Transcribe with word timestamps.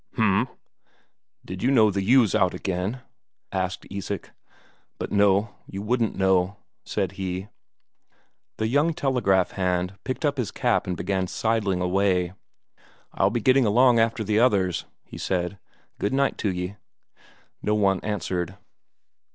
"H'm. 0.13 0.47
Did 1.45 1.61
you 1.61 1.69
know 1.69 1.91
that 1.91 2.01
ewe's 2.01 2.33
out 2.33 2.55
again?" 2.55 3.01
asked 3.51 3.85
Isak. 3.91 4.31
"But 4.97 5.11
no, 5.11 5.53
you 5.67 5.83
wouldn't 5.83 6.15
know," 6.15 6.57
said 6.83 7.11
he. 7.21 7.49
The 8.57 8.67
young 8.67 8.95
telegraph 8.95 9.51
hand 9.51 9.93
picked 10.03 10.25
up 10.25 10.37
his 10.37 10.49
cap 10.49 10.87
and 10.87 10.97
began 10.97 11.27
sidling 11.27 11.81
away. 11.81 12.33
"I'll 13.13 13.29
be 13.29 13.41
getting 13.41 13.67
along 13.67 13.99
after 13.99 14.23
the 14.23 14.39
others," 14.39 14.85
he 15.03 15.19
said. 15.19 15.59
"Good 15.99 16.13
night 16.15 16.35
to 16.39 16.51
ye." 16.51 16.77
No 17.61 17.75
one 17.75 17.99
answered. 17.99 18.57